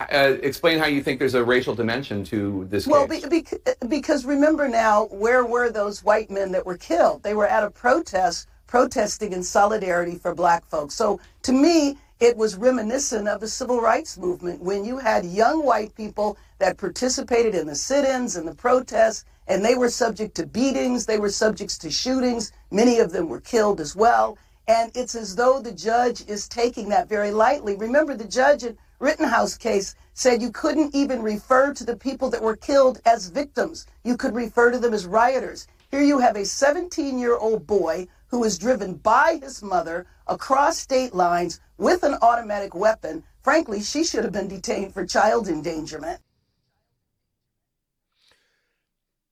Uh, 0.00 0.36
explain 0.42 0.78
how 0.78 0.86
you 0.86 1.02
think 1.02 1.20
there's 1.20 1.34
a 1.34 1.44
racial 1.44 1.74
dimension 1.74 2.24
to 2.24 2.66
this 2.68 2.86
well, 2.86 3.06
case. 3.06 3.24
Be, 3.26 3.42
be, 3.42 3.86
because 3.88 4.24
remember 4.24 4.68
now, 4.68 5.06
where 5.06 5.44
were 5.44 5.70
those 5.70 6.02
white 6.02 6.30
men 6.30 6.50
that 6.52 6.66
were 6.66 6.76
killed? 6.76 7.22
They 7.22 7.34
were 7.34 7.46
at 7.46 7.62
a 7.62 7.70
protest 7.70 8.48
protesting 8.66 9.32
in 9.32 9.42
solidarity 9.42 10.16
for 10.16 10.34
black 10.34 10.66
folks. 10.66 10.94
So 10.94 11.20
to 11.42 11.52
me, 11.52 11.96
it 12.18 12.36
was 12.36 12.56
reminiscent 12.56 13.28
of 13.28 13.40
the 13.40 13.46
civil 13.46 13.80
rights 13.80 14.18
movement 14.18 14.60
when 14.60 14.84
you 14.84 14.98
had 14.98 15.24
young 15.24 15.64
white 15.64 15.94
people 15.94 16.36
that 16.58 16.76
participated 16.76 17.54
in 17.54 17.68
the 17.68 17.74
sit 17.76 18.04
ins 18.04 18.34
and 18.34 18.48
the 18.48 18.54
protests, 18.54 19.24
and 19.46 19.64
they 19.64 19.74
were 19.74 19.90
subject 19.90 20.34
to 20.36 20.46
beatings, 20.46 21.06
they 21.06 21.18
were 21.18 21.30
subjects 21.30 21.76
to 21.78 21.90
shootings. 21.90 22.52
Many 22.70 22.98
of 22.98 23.12
them 23.12 23.28
were 23.28 23.40
killed 23.40 23.80
as 23.80 23.94
well. 23.94 24.38
And 24.66 24.90
it's 24.94 25.14
as 25.14 25.36
though 25.36 25.60
the 25.60 25.72
judge 25.72 26.26
is 26.26 26.48
taking 26.48 26.88
that 26.88 27.08
very 27.08 27.30
lightly. 27.30 27.76
Remember, 27.76 28.14
the 28.16 28.24
judge 28.24 28.64
in 28.64 28.78
Rittenhouse 28.98 29.58
case 29.58 29.94
said 30.14 30.40
you 30.40 30.50
couldn't 30.50 30.94
even 30.94 31.22
refer 31.22 31.74
to 31.74 31.84
the 31.84 31.96
people 31.96 32.30
that 32.30 32.42
were 32.42 32.56
killed 32.56 33.00
as 33.04 33.28
victims. 33.28 33.86
You 34.04 34.16
could 34.16 34.34
refer 34.34 34.70
to 34.70 34.78
them 34.78 34.94
as 34.94 35.06
rioters. 35.06 35.66
Here 35.90 36.02
you 36.02 36.18
have 36.20 36.36
a 36.36 36.44
17 36.44 37.18
year 37.18 37.36
old 37.36 37.66
boy 37.66 38.08
who 38.28 38.40
was 38.40 38.58
driven 38.58 38.94
by 38.94 39.38
his 39.42 39.62
mother 39.62 40.06
across 40.26 40.78
state 40.78 41.14
lines 41.14 41.60
with 41.76 42.02
an 42.02 42.16
automatic 42.22 42.74
weapon. 42.74 43.22
Frankly, 43.42 43.82
she 43.82 44.04
should 44.04 44.24
have 44.24 44.32
been 44.32 44.48
detained 44.48 44.94
for 44.94 45.04
child 45.04 45.48
endangerment. 45.48 46.20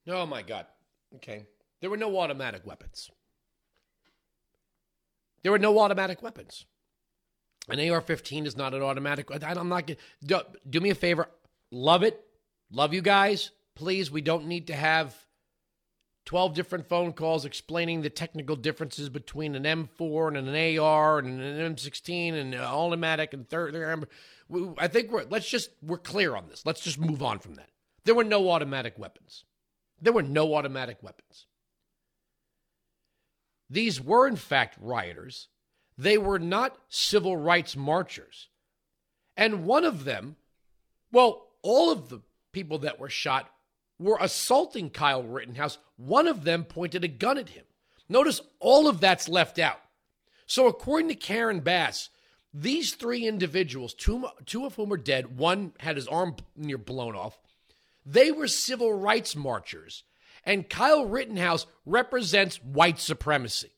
Oh 0.08 0.26
my 0.26 0.42
God. 0.42 0.66
Okay. 1.16 1.46
There 1.80 1.90
were 1.90 1.96
no 1.96 2.18
automatic 2.18 2.66
weapons. 2.66 3.10
There 5.42 5.52
were 5.52 5.58
no 5.58 5.78
automatic 5.78 6.22
weapons. 6.22 6.66
An 7.68 7.90
AR 7.90 8.00
15 8.00 8.46
is 8.46 8.56
not 8.56 8.74
an 8.74 8.82
automatic. 8.82 9.28
I'm 9.30 9.68
not 9.68 9.86
going 9.86 9.98
do, 10.24 10.40
do 10.68 10.80
me 10.80 10.90
a 10.90 10.94
favor. 10.94 11.28
Love 11.70 12.02
it. 12.02 12.24
Love 12.70 12.94
you 12.94 13.02
guys. 13.02 13.50
Please, 13.74 14.10
we 14.10 14.20
don't 14.20 14.46
need 14.46 14.66
to 14.66 14.74
have 14.74 15.14
12 16.26 16.54
different 16.54 16.88
phone 16.88 17.12
calls 17.12 17.44
explaining 17.44 18.02
the 18.02 18.10
technical 18.10 18.56
differences 18.56 19.08
between 19.08 19.54
an 19.54 19.64
M4 19.64 20.36
and 20.36 20.48
an 20.48 20.78
AR 20.78 21.18
and 21.18 21.40
an 21.40 21.74
M16 21.74 22.34
and 22.34 22.54
automatic 22.54 23.32
and 23.32 23.48
third. 23.48 23.74
I 24.78 24.88
think 24.88 25.10
we're 25.10 25.24
let's 25.24 25.48
just 25.48 25.70
we're 25.82 25.98
clear 25.98 26.36
on 26.36 26.48
this. 26.48 26.64
Let's 26.66 26.80
just 26.80 26.98
move 26.98 27.22
on 27.22 27.38
from 27.38 27.54
that. 27.54 27.70
There 28.04 28.14
were 28.14 28.24
no 28.24 28.50
automatic 28.50 28.98
weapons. 28.98 29.44
There 30.02 30.12
were 30.12 30.22
no 30.22 30.54
automatic 30.54 30.98
weapons. 31.00 31.46
These 33.70 34.00
were 34.00 34.26
in 34.26 34.36
fact 34.36 34.76
rioters. 34.80 35.48
They 35.96 36.18
were 36.18 36.40
not 36.40 36.76
civil 36.88 37.36
rights 37.36 37.76
marchers. 37.76 38.48
And 39.36 39.64
one 39.64 39.84
of 39.84 40.04
them, 40.04 40.36
well, 41.12 41.46
all 41.62 41.90
of 41.90 42.08
the 42.08 42.20
people 42.52 42.78
that 42.80 42.98
were 42.98 43.08
shot 43.08 43.48
were 43.98 44.18
assaulting 44.20 44.90
Kyle 44.90 45.22
Rittenhouse. 45.22 45.78
One 45.96 46.26
of 46.26 46.44
them 46.44 46.64
pointed 46.64 47.04
a 47.04 47.08
gun 47.08 47.38
at 47.38 47.50
him. 47.50 47.64
Notice 48.08 48.42
all 48.58 48.88
of 48.88 49.00
that's 49.00 49.28
left 49.28 49.58
out. 49.58 49.80
So, 50.46 50.66
according 50.66 51.08
to 51.08 51.14
Karen 51.14 51.60
Bass, 51.60 52.10
these 52.52 52.94
three 52.94 53.26
individuals, 53.26 53.94
two, 53.94 54.26
two 54.44 54.66
of 54.66 54.74
whom 54.74 54.92
are 54.92 54.98
dead, 54.98 55.38
one 55.38 55.72
had 55.78 55.96
his 55.96 56.08
arm 56.08 56.36
near 56.56 56.76
blown 56.76 57.14
off, 57.14 57.38
they 58.04 58.30
were 58.30 58.48
civil 58.48 58.92
rights 58.92 59.36
marchers. 59.36 60.04
And 60.44 60.68
Kyle 60.68 61.06
Rittenhouse 61.06 61.66
represents 61.86 62.56
white 62.56 62.98
supremacy. 62.98 63.70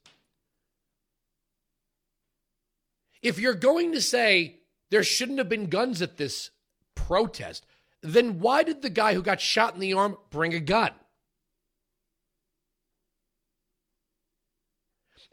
If 3.22 3.38
you're 3.38 3.54
going 3.54 3.92
to 3.92 4.00
say 4.00 4.60
there 4.90 5.02
shouldn't 5.02 5.38
have 5.38 5.48
been 5.48 5.66
guns 5.66 6.02
at 6.02 6.16
this 6.16 6.50
protest, 6.94 7.66
then 8.02 8.38
why 8.40 8.62
did 8.62 8.82
the 8.82 8.90
guy 8.90 9.14
who 9.14 9.22
got 9.22 9.40
shot 9.40 9.74
in 9.74 9.80
the 9.80 9.94
arm 9.94 10.16
bring 10.30 10.54
a 10.54 10.60
gun? 10.60 10.90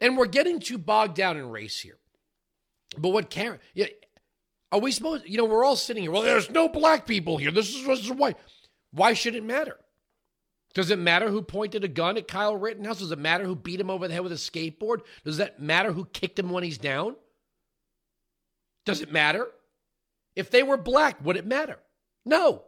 And 0.00 0.16
we're 0.16 0.26
getting 0.26 0.58
too 0.58 0.78
bogged 0.78 1.14
down 1.14 1.36
in 1.36 1.48
race 1.48 1.78
here. 1.78 1.98
But 2.98 3.10
what 3.10 3.30
Karen, 3.30 3.60
are 4.72 4.80
we 4.80 4.90
supposed, 4.90 5.24
you 5.26 5.38
know, 5.38 5.44
we're 5.44 5.64
all 5.64 5.76
sitting 5.76 6.02
here, 6.02 6.10
well, 6.10 6.22
there's 6.22 6.50
no 6.50 6.68
black 6.68 7.06
people 7.06 7.36
here. 7.38 7.50
This 7.50 7.74
is, 7.74 7.86
this 7.86 8.00
is 8.00 8.10
white. 8.10 8.36
Why 8.92 9.14
should 9.14 9.34
it 9.34 9.44
matter? 9.44 9.78
Does 10.74 10.90
it 10.90 10.98
matter 10.98 11.28
who 11.28 11.42
pointed 11.42 11.84
a 11.84 11.88
gun 11.88 12.16
at 12.16 12.28
Kyle 12.28 12.56
Rittenhouse? 12.56 13.00
Does 13.00 13.12
it 13.12 13.18
matter 13.18 13.44
who 13.44 13.54
beat 13.54 13.80
him 13.80 13.90
over 13.90 14.08
the 14.08 14.14
head 14.14 14.22
with 14.22 14.32
a 14.32 14.36
skateboard? 14.36 15.00
Does 15.24 15.36
that 15.36 15.60
matter 15.60 15.92
who 15.92 16.04
kicked 16.06 16.38
him 16.38 16.50
when 16.50 16.64
he's 16.64 16.78
down? 16.78 17.16
Does 18.86 19.00
it 19.00 19.12
matter? 19.12 19.48
If 20.34 20.50
they 20.50 20.62
were 20.62 20.78
black, 20.78 21.22
would 21.24 21.36
it 21.36 21.46
matter? 21.46 21.78
No. 22.24 22.64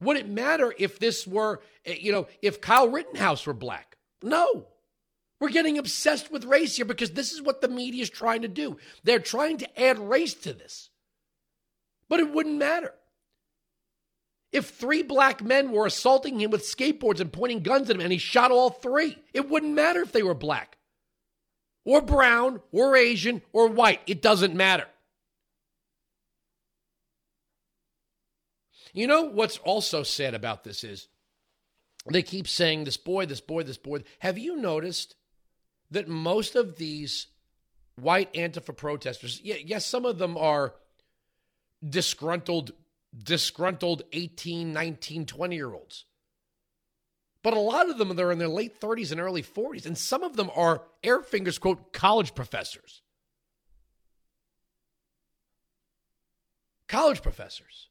Would 0.00 0.16
it 0.16 0.28
matter 0.28 0.72
if 0.78 0.98
this 0.98 1.26
were, 1.26 1.62
eh, 1.84 1.96
you 2.00 2.12
know, 2.12 2.28
if 2.40 2.60
Kyle 2.60 2.88
Rittenhouse 2.88 3.46
were 3.46 3.54
black? 3.54 3.96
No. 4.22 4.66
We're 5.40 5.50
getting 5.50 5.78
obsessed 5.78 6.30
with 6.30 6.44
race 6.44 6.76
here 6.76 6.84
because 6.84 7.10
this 7.10 7.32
is 7.32 7.42
what 7.42 7.60
the 7.60 7.68
media 7.68 8.02
is 8.02 8.10
trying 8.10 8.42
to 8.42 8.48
do. 8.48 8.78
They're 9.02 9.18
trying 9.18 9.58
to 9.58 9.80
add 9.80 9.98
race 9.98 10.34
to 10.34 10.52
this. 10.52 10.90
But 12.08 12.20
it 12.20 12.32
wouldn't 12.32 12.58
matter. 12.58 12.94
If 14.52 14.68
three 14.68 15.02
black 15.02 15.42
men 15.42 15.72
were 15.72 15.86
assaulting 15.86 16.40
him 16.40 16.50
with 16.50 16.62
skateboards 16.62 17.20
and 17.20 17.32
pointing 17.32 17.62
guns 17.62 17.88
at 17.88 17.96
him 17.96 18.02
and 18.02 18.12
he 18.12 18.18
shot 18.18 18.50
all 18.50 18.70
three, 18.70 19.16
it 19.32 19.48
wouldn't 19.48 19.74
matter 19.74 20.00
if 20.02 20.12
they 20.12 20.22
were 20.22 20.34
black 20.34 20.76
or 21.84 22.02
brown 22.02 22.60
or 22.70 22.94
Asian 22.94 23.42
or 23.52 23.68
white. 23.68 24.00
It 24.06 24.20
doesn't 24.20 24.54
matter. 24.54 24.86
You 28.92 29.06
know 29.06 29.22
what's 29.22 29.56
also 29.58 30.02
sad 30.02 30.34
about 30.34 30.64
this 30.64 30.84
is 30.84 31.08
they 32.10 32.22
keep 32.22 32.46
saying 32.46 32.84
this 32.84 32.98
boy, 32.98 33.24
this 33.26 33.40
boy, 33.40 33.62
this 33.62 33.78
boy. 33.78 34.02
Have 34.18 34.36
you 34.36 34.56
noticed 34.56 35.14
that 35.90 36.08
most 36.08 36.56
of 36.56 36.76
these 36.76 37.28
white 37.96 38.32
Antifa 38.34 38.76
protesters, 38.76 39.40
yes, 39.42 39.86
some 39.86 40.04
of 40.04 40.18
them 40.18 40.36
are 40.36 40.74
disgruntled, 41.86 42.72
disgruntled 43.16 44.02
18, 44.12 44.72
19, 44.72 45.26
20 45.26 45.56
year 45.56 45.72
olds. 45.72 46.04
But 47.42 47.54
a 47.54 47.60
lot 47.60 47.90
of 47.90 47.98
them, 47.98 48.14
they're 48.14 48.30
in 48.30 48.38
their 48.38 48.48
late 48.48 48.80
30s 48.80 49.10
and 49.10 49.20
early 49.20 49.42
40s. 49.42 49.84
And 49.84 49.98
some 49.98 50.22
of 50.22 50.36
them 50.36 50.50
are, 50.54 50.82
air 51.02 51.22
fingers, 51.22 51.58
quote, 51.58 51.92
college 51.92 52.34
professors. 52.34 53.02
College 56.86 57.22
professors. 57.22 57.88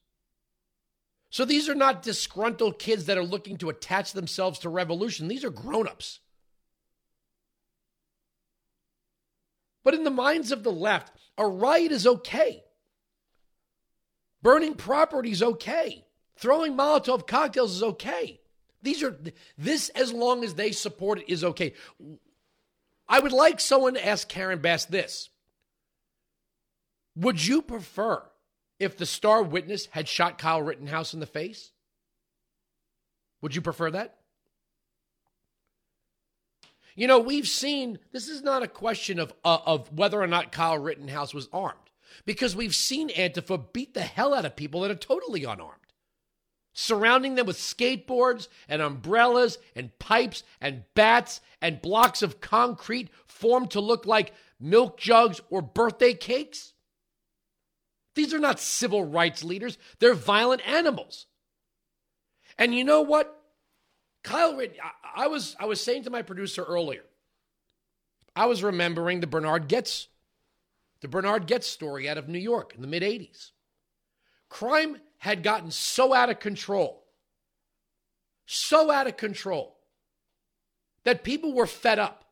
So 1.29 1.43
these 1.43 1.67
are 1.67 1.75
not 1.75 2.03
disgruntled 2.03 2.79
kids 2.79 3.05
that 3.05 3.17
are 3.17 3.23
looking 3.23 3.57
to 3.57 3.69
attach 3.69 4.13
themselves 4.13 4.59
to 4.59 4.69
revolution. 4.69 5.27
These 5.27 5.43
are 5.43 5.49
grown 5.49 5.87
ups. 5.87 6.19
But 9.83 9.95
in 9.95 10.03
the 10.03 10.11
minds 10.11 10.51
of 10.51 10.63
the 10.63 10.71
left, 10.71 11.13
a 11.37 11.47
riot 11.47 11.91
is 11.91 12.05
okay. 12.05 12.63
Burning 14.41 14.75
property 14.75 15.31
is 15.31 15.43
okay. 15.43 16.05
Throwing 16.37 16.73
Molotov 16.75 17.27
cocktails 17.27 17.75
is 17.75 17.83
okay. 17.83 18.39
These 18.81 19.03
are 19.03 19.15
this 19.57 19.89
as 19.89 20.11
long 20.11 20.43
as 20.43 20.55
they 20.55 20.71
support 20.71 21.19
it 21.19 21.31
is 21.31 21.43
okay. 21.43 21.73
I 23.07 23.19
would 23.19 23.31
like 23.31 23.59
someone 23.59 23.93
to 23.93 24.05
ask 24.05 24.27
Karen 24.27 24.59
Bass 24.59 24.85
this. 24.85 25.29
Would 27.15 27.45
you 27.45 27.61
prefer 27.61 28.23
if 28.79 28.97
the 28.97 29.05
star 29.05 29.43
witness 29.43 29.85
had 29.87 30.07
shot 30.07 30.39
Kyle 30.39 30.61
Rittenhouse 30.61 31.13
in 31.13 31.19
the 31.19 31.25
face? 31.27 31.71
Would 33.41 33.53
you 33.53 33.61
prefer 33.61 33.91
that? 33.91 34.15
You 36.95 37.07
know, 37.07 37.19
we've 37.19 37.47
seen 37.47 37.99
this 38.11 38.27
is 38.27 38.41
not 38.41 38.63
a 38.63 38.67
question 38.67 39.19
of 39.19 39.33
uh, 39.45 39.59
of 39.65 39.93
whether 39.93 40.19
or 40.19 40.27
not 40.27 40.51
Kyle 40.51 40.77
Rittenhouse 40.77 41.33
was 41.33 41.47
armed 41.53 41.90
because 42.25 42.55
we've 42.55 42.75
seen 42.75 43.09
Antifa 43.09 43.71
beat 43.73 43.93
the 43.93 44.01
hell 44.01 44.33
out 44.33 44.45
of 44.45 44.55
people 44.55 44.81
that 44.81 44.91
are 44.91 44.95
totally 44.95 45.43
unarmed 45.43 45.81
surrounding 46.73 47.35
them 47.35 47.45
with 47.45 47.57
skateboards 47.57 48.47
and 48.67 48.81
umbrellas 48.81 49.57
and 49.75 49.97
pipes 49.99 50.43
and 50.59 50.83
bats 50.93 51.41
and 51.61 51.81
blocks 51.81 52.21
of 52.21 52.41
concrete 52.41 53.09
formed 53.25 53.71
to 53.71 53.81
look 53.81 54.05
like 54.05 54.33
milk 54.59 54.97
jugs 54.97 55.41
or 55.49 55.61
birthday 55.61 56.13
cakes? 56.13 56.73
These 58.15 58.33
are 58.33 58.39
not 58.39 58.59
civil 58.59 59.03
rights 59.05 59.43
leaders, 59.43 59.77
they're 59.99 60.13
violent 60.13 60.67
animals. 60.67 61.27
And 62.57 62.75
you 62.75 62.83
know 62.83 63.01
what? 63.01 63.37
Kyle 64.23 64.59
I, 64.59 65.23
I 65.23 65.27
was 65.27 65.55
I 65.59 65.65
was 65.65 65.81
saying 65.81 66.03
to 66.03 66.09
my 66.09 66.21
producer 66.21 66.63
earlier, 66.63 67.03
I 68.35 68.45
was 68.45 68.63
remembering 68.63 69.19
the 69.19 69.27
Bernard 69.27 69.67
Goetz, 69.67 70.07
the 71.01 71.07
Bernard 71.07 71.47
Goetz 71.47 71.67
story 71.67 72.07
out 72.07 72.17
of 72.17 72.29
New 72.29 72.39
York 72.39 72.73
in 72.75 72.81
the 72.81 72.87
mid 72.87 73.03
80s. 73.03 73.51
Crime 74.49 74.97
had 75.17 75.43
gotten 75.43 75.71
so 75.71 76.13
out 76.13 76.29
of 76.29 76.39
control, 76.39 77.05
so 78.45 78.91
out 78.91 79.07
of 79.07 79.17
control, 79.17 79.79
that 81.03 81.23
people 81.23 81.53
were 81.53 81.67
fed 81.67 81.99
up. 81.99 82.25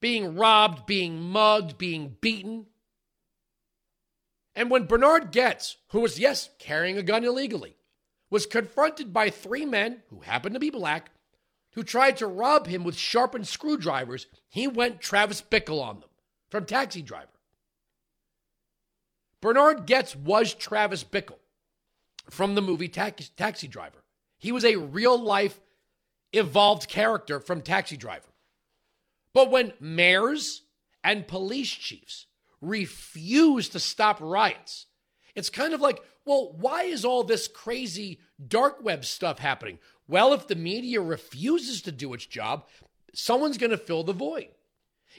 Being 0.00 0.34
robbed, 0.34 0.86
being 0.86 1.20
mugged, 1.20 1.76
being 1.76 2.16
beaten. 2.22 2.66
And 4.56 4.70
when 4.70 4.86
Bernard 4.86 5.30
Goetz, 5.30 5.76
who 5.90 6.00
was, 6.00 6.18
yes, 6.18 6.48
carrying 6.58 6.96
a 6.96 7.02
gun 7.02 7.22
illegally, 7.22 7.76
was 8.30 8.46
confronted 8.46 9.12
by 9.12 9.28
three 9.28 9.66
men 9.66 10.02
who 10.08 10.20
happened 10.20 10.54
to 10.54 10.60
be 10.60 10.70
black 10.70 11.10
who 11.74 11.82
tried 11.82 12.16
to 12.16 12.26
rob 12.26 12.66
him 12.66 12.82
with 12.82 12.96
sharpened 12.96 13.46
screwdrivers, 13.46 14.26
he 14.48 14.66
went 14.66 15.00
Travis 15.00 15.40
Bickle 15.40 15.80
on 15.80 16.00
them 16.00 16.09
from 16.50 16.64
Taxi 16.64 17.02
Driver. 17.02 17.28
Bernard 19.40 19.86
Goetz 19.86 20.14
was 20.14 20.52
Travis 20.52 21.02
Bickle 21.02 21.38
from 22.28 22.54
the 22.54 22.62
movie 22.62 22.88
Taxi, 22.88 23.30
Taxi 23.36 23.68
Driver. 23.68 24.04
He 24.38 24.52
was 24.52 24.64
a 24.64 24.76
real 24.76 25.18
life 25.18 25.60
evolved 26.32 26.88
character 26.88 27.40
from 27.40 27.62
Taxi 27.62 27.96
Driver. 27.96 28.28
But 29.32 29.50
when 29.50 29.72
mayors 29.80 30.62
and 31.02 31.26
police 31.26 31.70
chiefs 31.70 32.26
refuse 32.60 33.68
to 33.70 33.80
stop 33.80 34.18
riots, 34.20 34.86
it's 35.34 35.50
kind 35.50 35.72
of 35.72 35.80
like, 35.80 36.02
well, 36.24 36.52
why 36.58 36.82
is 36.82 37.04
all 37.04 37.24
this 37.24 37.48
crazy 37.48 38.20
dark 38.46 38.82
web 38.82 39.04
stuff 39.04 39.38
happening? 39.38 39.78
Well, 40.06 40.32
if 40.32 40.48
the 40.48 40.56
media 40.56 41.00
refuses 41.00 41.82
to 41.82 41.92
do 41.92 42.12
its 42.12 42.26
job, 42.26 42.66
someone's 43.14 43.58
going 43.58 43.70
to 43.70 43.78
fill 43.78 44.04
the 44.04 44.12
void. 44.12 44.48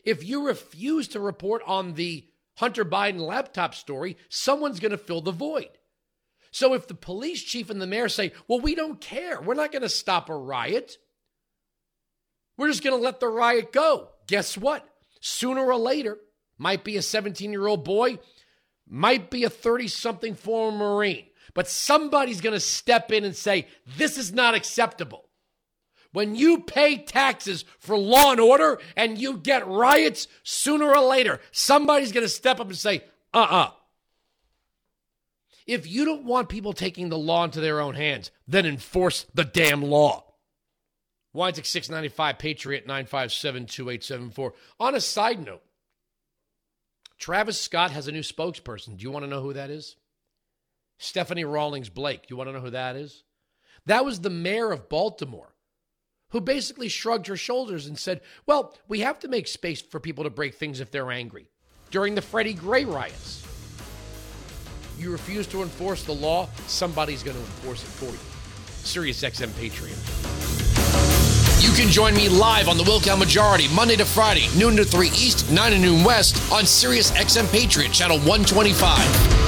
If 0.03 0.23
you 0.23 0.47
refuse 0.47 1.07
to 1.09 1.19
report 1.19 1.61
on 1.65 1.93
the 1.93 2.27
Hunter 2.55 2.85
Biden 2.85 3.19
laptop 3.19 3.73
story, 3.75 4.17
someone's 4.29 4.79
going 4.79 4.91
to 4.91 4.97
fill 4.97 5.21
the 5.21 5.31
void. 5.31 5.69
So 6.51 6.73
if 6.73 6.87
the 6.87 6.93
police 6.93 7.41
chief 7.43 7.69
and 7.69 7.81
the 7.81 7.87
mayor 7.87 8.09
say, 8.09 8.33
well, 8.47 8.59
we 8.59 8.75
don't 8.75 8.99
care, 8.99 9.41
we're 9.41 9.53
not 9.53 9.71
going 9.71 9.83
to 9.83 9.89
stop 9.89 10.29
a 10.29 10.35
riot, 10.35 10.97
we're 12.57 12.67
just 12.67 12.83
going 12.83 12.95
to 12.95 13.03
let 13.03 13.19
the 13.19 13.29
riot 13.29 13.71
go. 13.71 14.09
Guess 14.27 14.57
what? 14.57 14.87
Sooner 15.21 15.61
or 15.61 15.77
later, 15.77 16.17
might 16.57 16.83
be 16.83 16.97
a 16.97 17.01
17 17.01 17.51
year 17.51 17.67
old 17.67 17.83
boy, 17.83 18.19
might 18.87 19.31
be 19.31 19.45
a 19.45 19.49
30 19.49 19.87
something 19.87 20.35
former 20.35 20.77
Marine, 20.77 21.25
but 21.53 21.67
somebody's 21.67 22.41
going 22.41 22.53
to 22.53 22.59
step 22.59 23.11
in 23.11 23.23
and 23.23 23.35
say, 23.35 23.67
this 23.97 24.17
is 24.17 24.33
not 24.33 24.53
acceptable. 24.53 25.29
When 26.13 26.35
you 26.35 26.59
pay 26.59 26.97
taxes 26.97 27.63
for 27.79 27.97
law 27.97 28.31
and 28.31 28.39
order 28.39 28.79
and 28.95 29.17
you 29.17 29.37
get 29.37 29.67
riots, 29.67 30.27
sooner 30.43 30.93
or 30.93 31.07
later, 31.07 31.39
somebody's 31.51 32.11
going 32.11 32.25
to 32.25 32.29
step 32.29 32.59
up 32.59 32.67
and 32.67 32.77
say, 32.77 33.03
uh 33.33 33.37
uh-uh. 33.37 33.63
uh 33.63 33.71
if 35.67 35.87
you 35.87 36.03
don't 36.03 36.25
want 36.25 36.49
people 36.49 36.73
taking 36.73 37.09
the 37.09 37.17
law 37.17 37.45
into 37.45 37.61
their 37.61 37.79
own 37.79 37.95
hands, 37.95 38.31
then 38.47 38.65
enforce 38.65 39.25
the 39.33 39.45
damn 39.45 39.81
law. 39.81 40.25
Weinzig 41.33 41.65
695 41.65 42.39
Patriot 42.39 42.87
957 42.87 43.67
2874. 43.67 44.53
On 44.81 44.95
a 44.95 44.99
side 44.99 45.45
note, 45.45 45.61
Travis 47.17 47.61
Scott 47.61 47.91
has 47.91 48.07
a 48.07 48.11
new 48.11 48.21
spokesperson. 48.21 48.97
Do 48.97 49.03
you 49.03 49.11
want 49.11 49.23
to 49.23 49.29
know 49.29 49.41
who 49.41 49.53
that 49.53 49.69
is? 49.69 49.95
Stephanie 50.97 51.45
Rawlings 51.45 51.89
Blake. 51.89 52.29
You 52.29 52.35
want 52.35 52.49
to 52.49 52.53
know 52.53 52.59
who 52.59 52.71
that 52.71 52.95
is? 52.95 53.23
That 53.85 54.03
was 54.03 54.19
the 54.19 54.29
mayor 54.29 54.71
of 54.71 54.89
Baltimore 54.89 55.50
who 56.31 56.41
basically 56.41 56.89
shrugged 56.89 57.27
her 57.27 57.37
shoulders 57.37 57.87
and 57.87 57.97
said, 57.97 58.21
Well, 58.45 58.75
we 58.87 59.01
have 59.01 59.19
to 59.19 59.27
make 59.27 59.47
space 59.47 59.81
for 59.81 59.99
people 59.99 60.23
to 60.23 60.29
break 60.29 60.55
things 60.55 60.79
if 60.79 60.91
they're 60.91 61.11
angry. 61.11 61.47
During 61.91 62.15
the 62.15 62.21
Freddie 62.21 62.53
Gray 62.53 62.85
riots, 62.85 63.45
you 64.97 65.11
refuse 65.11 65.47
to 65.47 65.61
enforce 65.61 66.03
the 66.03 66.13
law, 66.13 66.47
somebody's 66.67 67.23
going 67.23 67.35
to 67.35 67.43
enforce 67.43 67.83
it 67.83 67.87
for 67.87 68.05
you. 68.05 68.19
Sirius 68.85 69.21
XM 69.23 69.55
Patriot. 69.57 69.97
You 71.61 71.71
can 71.73 71.91
join 71.91 72.15
me 72.15 72.27
live 72.27 72.67
on 72.67 72.77
the 72.77 72.83
Wilkow 72.83 73.17
Majority 73.17 73.67
Monday 73.75 73.95
to 73.95 74.05
Friday, 74.05 74.47
noon 74.57 74.75
to 74.77 74.85
3 74.85 75.07
East, 75.07 75.51
9 75.51 75.71
to 75.71 75.79
noon 75.79 76.03
West 76.03 76.51
on 76.51 76.65
Sirius 76.65 77.11
XM 77.11 77.51
Patriot, 77.51 77.91
channel 77.91 78.17
125. 78.19 79.40